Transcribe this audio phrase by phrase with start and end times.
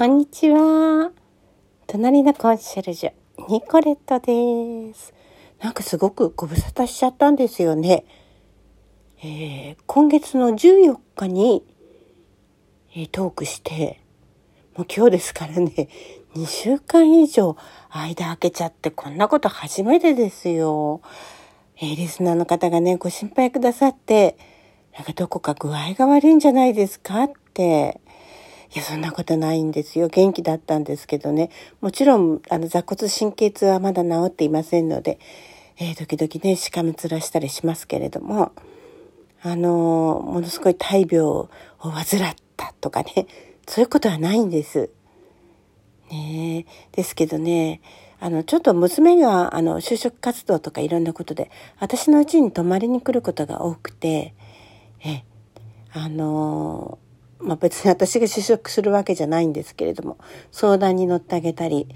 [0.00, 1.12] こんにちは。
[1.86, 3.12] 隣のコンシェルジュ、
[3.50, 5.12] ニコレットです。
[5.60, 8.06] なんかすごくご無沙汰しちゃったんですよね。
[9.22, 11.62] えー、今月の14日に、
[12.96, 14.00] えー、トークして、
[14.74, 15.90] もう今日ですからね、
[16.34, 17.58] 2週間以上
[17.90, 21.02] 間空けちゃってこんなこと初めてですよ。
[21.76, 24.38] えー、リスナーの方がね、ご心配くださって、
[24.94, 28.00] なんかどこか具合が悪いんじゃないですかって。
[28.72, 30.08] いや、そんなことないんですよ。
[30.08, 31.50] 元気だったんですけどね。
[31.80, 35.18] もちろん、あの、座骨神経痛はまだ治っていませんので、
[35.78, 38.52] えー、時々ね、しかめ面したりしますけれども、
[39.42, 41.48] あのものすごい大病を
[41.80, 43.26] 患ったとかね、
[43.66, 44.90] そういうことはないんです。
[46.10, 47.80] ねですけどね、
[48.20, 54.34] あの、ちょっと娘が、あの、就職活動とかいろんなことで、私の家に泊まりに来ることが多くて、
[55.02, 55.24] え、
[55.92, 56.98] あの
[57.40, 60.18] まあ、別に私が就職するわけじゃないんですけれども、
[60.52, 61.88] 相談に乗ってあげたり、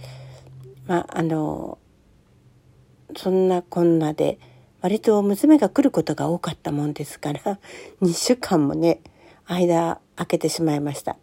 [0.87, 1.79] まあ、あの
[3.17, 4.39] そんなこんなで、
[4.81, 7.59] 割と娘が来ることが多かったもんですから、
[8.03, 9.01] 2週間もね、
[9.47, 11.17] 間空けてしまいました。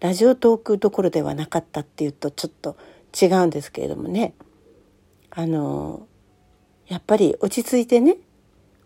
[0.00, 2.76] ラジオトークどころではなかったっていうとちょっと
[3.20, 4.34] 違うんですけれどもね。
[5.30, 6.06] あの、
[6.86, 8.16] やっぱり落ち着いてね、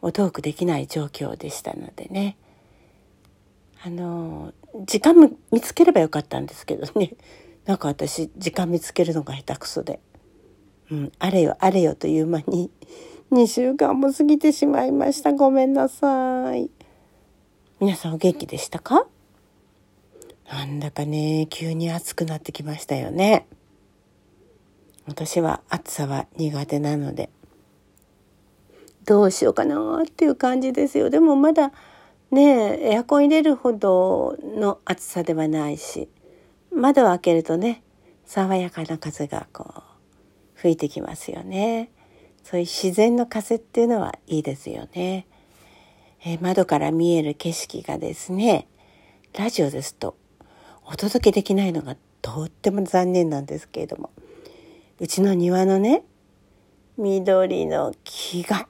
[0.03, 2.37] おトークできない状況でしたのでね。
[3.83, 7.15] あの、時間も見つければよかったんですけどね。
[7.65, 10.01] なんか私、時間見つけるのが下手くそで。
[10.91, 12.71] うん、あれよあれよという間に
[13.33, 15.33] 2週間も過ぎてしまいました。
[15.33, 16.71] ごめんなさい。
[17.81, 19.07] 皆さんお元気でしたか？
[20.51, 23.47] なんだかね、急に暑くなってきましたよね。
[25.07, 27.31] 私は暑さは苦手なので、
[29.07, 31.11] どうしようかなっていう感じですよ。
[31.11, 31.73] でもまだ
[32.31, 36.09] ねえ、エアコン入れるほどの暑さではないし、
[36.73, 37.83] 窓を開けるとね、
[38.25, 39.83] 爽やかな風がこう、
[40.55, 41.91] 吹いてきますよね。
[42.43, 45.27] そういう自然の風っていうのはいいですよね。
[46.25, 48.67] えー、窓から見える景色がですね、
[49.37, 50.17] ラジオですと
[50.85, 54.11] お届けできないのがとっても残念なんですけれども、
[55.01, 56.05] うちの庭のね、
[56.97, 58.69] 緑の木が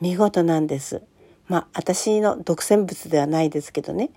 [0.00, 1.02] 見事なんです。
[1.48, 4.10] まあ私の独占物ではないですけどね、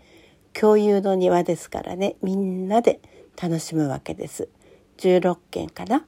[0.54, 3.00] 共有の庭ですからね、みんなで
[3.42, 4.50] 楽しむわけです。
[4.98, 6.06] 16軒かな。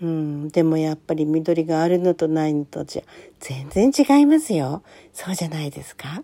[0.00, 3.02] うん、でもやっぱり緑があるのとないのとじゃ
[3.40, 4.82] 全然違いますよ。
[5.12, 6.22] そうじゃないですか。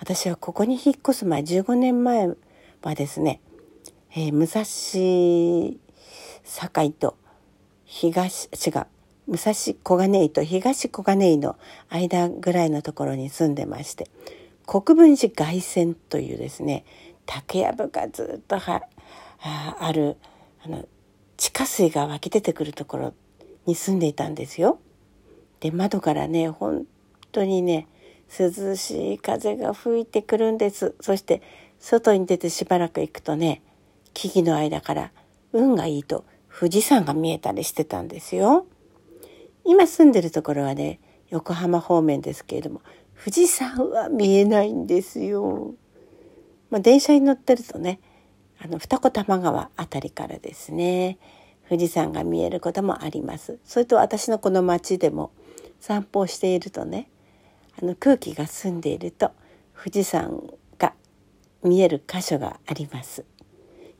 [0.00, 2.28] 私はここに引っ越す前、15年前
[2.82, 3.40] はですね、
[4.14, 4.64] えー、武蔵
[6.44, 7.16] 境と
[7.84, 8.86] 東、違う、
[9.28, 11.56] 武蔵小金井と東小金井の
[11.90, 14.08] 間ぐらいのところに住んでまして、
[14.66, 16.86] 国分寺外線というですね、
[17.26, 18.82] 竹やぶがずっとは
[19.38, 20.16] ある、
[20.64, 20.86] あの、
[21.36, 23.14] 地下水が湧き出てくるところ
[23.66, 24.78] に住んでいたんですよ。
[25.60, 26.86] で、窓からね、本
[27.30, 27.86] 当にね、
[28.38, 30.94] 涼しい風が吹いてくるんです。
[31.02, 31.42] そして、
[31.78, 33.60] 外に出てしばらく行くとね、
[34.14, 35.12] 木々の間から
[35.52, 36.24] 運がいいと
[36.58, 38.66] 富士山が見えたりしてたんですよ。
[39.68, 40.98] 今住んでるところはね、
[41.28, 42.80] 横浜方面ですけれども、
[43.22, 45.74] 富士山は見えないんですよ。
[46.70, 48.00] まあ、電車に乗ってるとね、
[48.58, 51.18] あの、二子玉川あたりからですね、
[51.68, 53.58] 富士山が見えることもあります。
[53.62, 55.32] それと私のこの町でも
[55.80, 57.10] 散歩をしているとね、
[57.78, 59.32] あの空気が澄んでいると
[59.76, 60.42] 富士山
[60.78, 60.94] が
[61.62, 63.22] 見える箇所があります。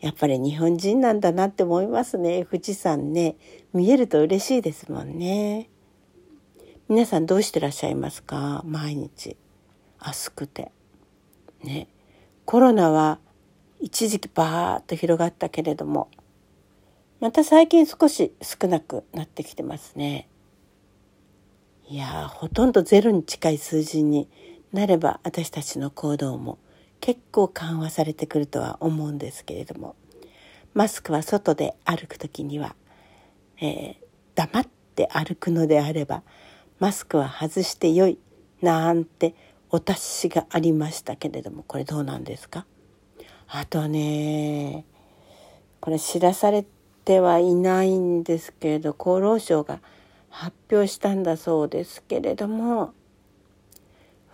[0.00, 2.44] やっぱり日本人なんだなって思いますね。
[2.44, 3.36] 富士山ね、
[3.72, 5.68] 見えると嬉しいですもんね。
[6.88, 8.62] 皆さんどうしてらっしゃいますか？
[8.64, 9.36] 毎日。
[9.98, 10.70] 暑くて。
[11.62, 11.88] ね。
[12.44, 13.18] コロナは
[13.80, 16.08] 一時期バーッと広がったけれども、
[17.20, 20.28] また最近少し少なくなってきてますね。
[21.88, 24.28] いやほとんどゼロに近い数字に
[24.72, 26.58] なれば私たちの行動も
[27.00, 29.96] 結構緩和されてくるとは思うんですけれども
[30.74, 32.74] マスクは外で歩く時には、
[33.60, 33.96] えー、
[34.34, 36.22] 黙って歩くのであれば
[36.78, 38.18] マスクは外してよい
[38.60, 39.34] なんて
[39.70, 42.66] お達しがありましたけれどもこれどうなんですか？
[43.48, 44.84] あとね
[45.80, 46.64] これ知らされ
[47.04, 49.80] てはいないんですけれど厚労省が
[50.28, 52.92] 発表したんだそうですけれども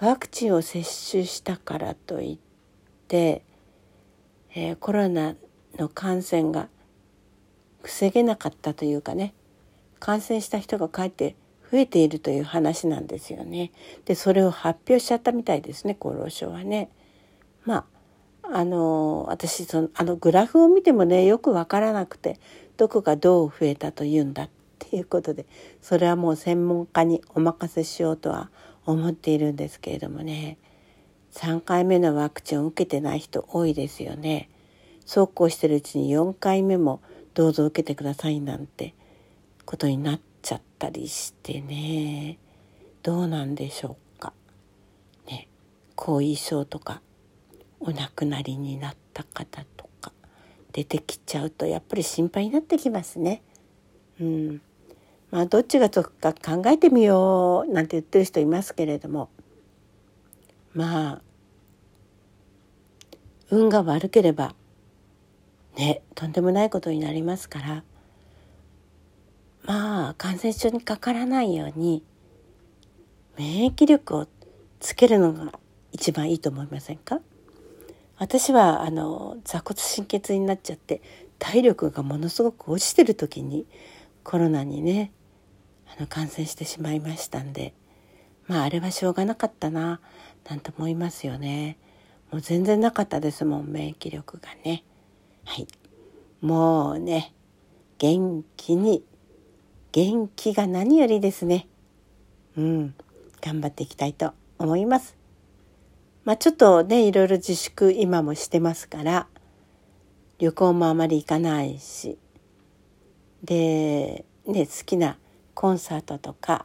[0.00, 2.44] ワクチンを接種したからといって、
[3.12, 5.36] えー、コロナ
[5.78, 6.68] の感染が
[7.82, 9.34] 防げなかったというかね
[10.00, 11.36] 感染した人がかえって
[11.70, 13.72] 増えているという話なんですよね。
[14.04, 16.90] でそれを発表しちゃったみたいですね厚労省はね。
[17.64, 17.86] ま
[18.42, 22.38] ああの私そのあのグラフを見てもねよく分からなくて
[22.76, 25.46] どこがどう増えたというんだっていうことで
[25.80, 28.50] それはもう専門家にお任せしようとは
[28.84, 30.58] 思っているんですけれどもね
[31.34, 34.48] 3回目のワクチンを受けてない人多いですよね。
[35.04, 37.02] そうこうしてるうちに4回目も
[37.34, 38.94] どうぞ受けてくださいなんて
[39.66, 42.38] ことになっちゃったりしてね
[43.02, 44.32] どうなんでしょうか。
[45.26, 45.48] ね
[45.96, 47.02] 後遺症とか
[47.81, 50.12] お亡くなりになった方とか
[50.72, 53.42] 出てきちゃうとやっぱり心配になってきますね。
[54.20, 54.60] うん、
[55.32, 59.31] まあどっちが得か考えてみようなんて言ってる人いますけれども
[60.74, 61.22] まあ
[63.50, 64.54] 運が悪ければ
[65.76, 67.84] ねとんでもないことになりますから
[69.64, 72.02] まあ感染症にかからないように
[73.38, 74.26] 免疫力を
[74.80, 75.52] つけるのが
[75.92, 77.20] 一番いいと思いませんか？
[78.16, 81.00] 私はあの座骨神経痛になっちゃって
[81.38, 83.66] 体力がものすごく落ちてる時に
[84.22, 85.12] コロナにね
[85.96, 87.74] あの感染してしまいましたんで
[88.46, 90.00] まああれはしょうがなかったな。
[90.49, 91.79] なんて思いますよね。
[92.31, 94.85] もう全然なかったですもん免疫力がね。
[95.44, 95.67] はい。
[96.41, 97.32] もうね
[97.99, 99.05] 元気に
[99.93, 101.69] 元気が何よりですね。
[102.56, 102.94] うん。
[103.41, 105.17] 頑張っていきたいと思います。
[106.25, 109.29] まあちょっとねいろいろ自粛今もしてますから
[110.38, 112.19] 旅行もあまり行かないし。
[113.44, 115.19] で、ね、好きな
[115.52, 116.64] コンサートとか、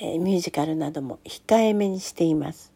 [0.00, 2.72] え、ミュージカルなども控えめにしています。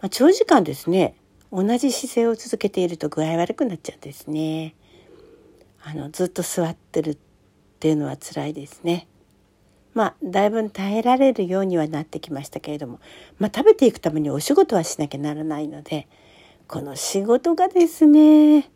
[0.00, 1.14] まあ、長時間ですね
[1.52, 4.74] 同じ姿勢を続けていると具合悪くなっちゃうんですね。
[5.82, 7.18] あのずっと座ってるっ
[7.80, 9.08] ていうのは辛いですね。
[9.92, 13.00] まあだいぶ耐えられるようにはなってきましたけれども、
[13.38, 16.06] まあ、食べていくためにお仕事はしなきゃならないので
[16.68, 18.70] この仕事がですね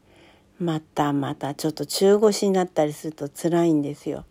[0.58, 4.25] またまたちょっと中腰になったりすると辛いんですよ。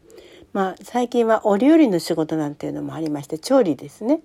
[0.53, 4.21] まあ最近はお料理の仕事なんていうのもありまして調理ですね。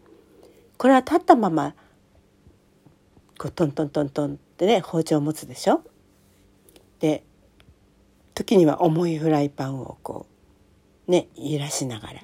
[0.77, 1.75] これは立ったまま
[3.39, 5.83] こうトントントントンってね包丁を持つでしょ。
[7.01, 7.25] で
[8.35, 10.27] 時には重いフライパンをこ
[11.09, 12.21] うね揺らしながら。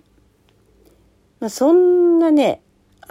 [1.41, 2.63] まあ、そんなね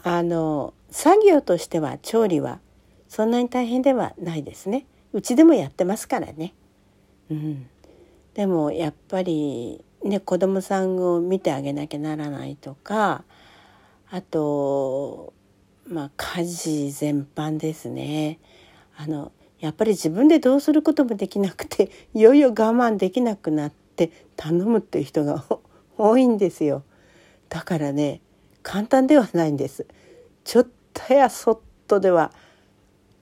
[0.03, 2.59] あの作業としては調理は
[3.07, 4.85] そんなに大変ではないですね。
[5.11, 6.53] うちでもやってますからね。
[7.29, 7.67] うん、
[8.33, 13.23] でもやっぱりね子供さんを見てあげなきゃならないとか
[14.09, 15.33] あと
[15.87, 18.39] まあ家事全般ですね。
[18.95, 25.45] あのやっぱり自分でどうすることもできなくて いよいよ我慢できなくなって頼むっていう人が
[25.97, 26.83] 多いんですよ。
[27.49, 28.21] だからね
[28.61, 29.85] 簡単ではないんです。
[30.43, 32.31] ちょっとやそっとでは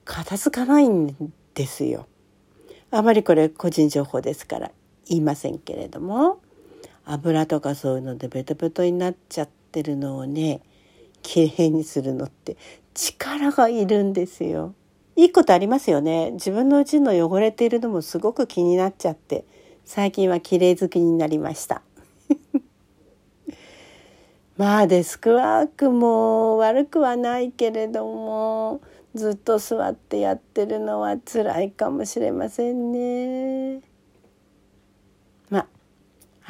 [0.04, 2.06] 片付かないんですよ。
[2.90, 4.70] あまりこれ個人情報ですから
[5.06, 6.40] 言いませんけれども
[7.04, 10.60] 油とかそういうのでベトベトになっちゃってるのをね
[11.22, 12.56] きれいにするのって
[12.94, 14.74] 力がいるんですよ。
[15.14, 16.30] いいことありますよね。
[16.32, 19.44] 自分のうちの汚れているのもすごく気になっちゃって
[19.84, 21.82] 最近は綺麗好きになりました。
[24.56, 28.80] まあデスクワークも悪くはないけれども
[29.14, 33.71] ずっと座ってやってるのは辛いかもしれませんね。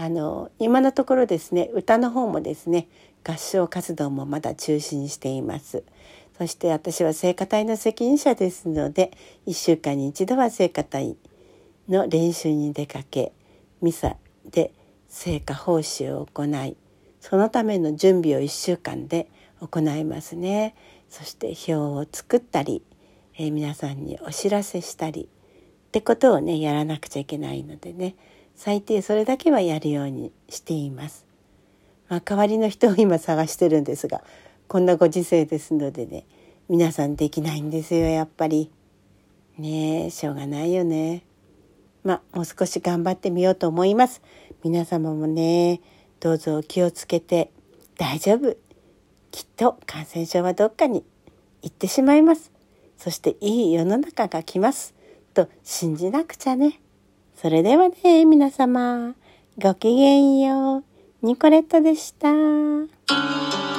[0.03, 2.89] あの今のところですね歌の方もですね
[3.23, 5.85] 合唱活動もまだ中止にしています。
[6.37, 9.13] そして私は聖歌隊の責任者ですので
[9.47, 11.17] 1週間に一度は聖歌隊
[11.89, 13.33] の練習に出かけ
[13.81, 14.17] ミサ
[14.51, 14.73] で
[15.07, 16.77] 聖歌奉仕を行い
[17.21, 19.29] そのための準備を1週間で
[19.61, 20.75] 行いますね。
[21.11, 22.83] そして表を作ったり、
[23.39, 28.17] えー、皆さんにお知らせしたりってことをねやらなくちゃいけないのでね
[28.57, 31.27] 最低それだけはやるようにしています。
[32.09, 34.23] まあ、代わりの人を今探してるんですが
[34.69, 36.27] こんなご時世ですのでね
[36.69, 38.71] 皆さんできないんですよやっぱり。
[39.59, 41.23] ねえしょうがないよね。
[42.05, 44.23] まあもう少し頑張ってみようと思います。
[44.65, 45.81] 皆様もね
[46.21, 47.51] どうぞ気をつけて
[47.97, 48.57] 大丈夫
[49.31, 51.05] きっと感染症はどっかに
[51.63, 52.51] 行ってしまいます。
[52.99, 54.95] そしていい世の中が来ます。
[55.35, 56.81] と信じなくちゃね。
[57.37, 59.15] それではね、皆様、
[59.59, 60.85] ごきげんよう。
[61.23, 63.72] ニコレットでした。